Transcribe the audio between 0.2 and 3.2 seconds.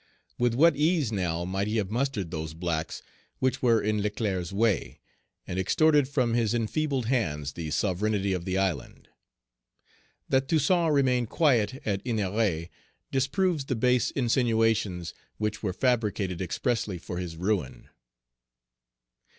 With what ease now might he have mustered those blacks